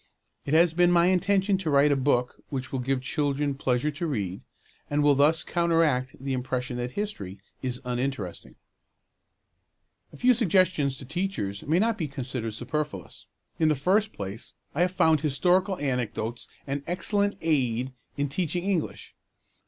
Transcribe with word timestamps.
It 0.47 0.55
has 0.55 0.73
been 0.73 0.91
my 0.91 1.05
intention 1.09 1.59
to 1.59 1.69
write 1.69 1.91
a 1.91 1.95
book 1.95 2.43
which 2.49 2.71
will 2.71 2.79
give 2.79 3.03
children 3.03 3.53
pleasure 3.53 3.91
to 3.91 4.07
read, 4.07 4.41
and 4.89 5.03
will 5.03 5.13
thus 5.13 5.43
counteract 5.43 6.15
the 6.19 6.33
impression 6.33 6.77
that 6.77 6.93
history 6.97 7.37
is 7.61 7.79
uninteresting. 7.85 8.55
A 10.11 10.17
few 10.17 10.33
suggestions 10.33 10.97
to 10.97 11.05
teachers 11.05 11.61
may 11.61 11.77
not 11.77 11.99
be 11.99 12.07
considered 12.07 12.55
superfluous. 12.55 13.27
In 13.59 13.67
the 13.69 13.75
first 13.75 14.11
place, 14.11 14.55
I 14.73 14.81
have 14.81 14.91
found 14.91 15.21
historical 15.21 15.77
anecdotes 15.77 16.47
an 16.65 16.81
excellent 16.87 17.35
aid 17.39 17.93
in 18.17 18.27
teaching 18.27 18.63
English. 18.63 19.13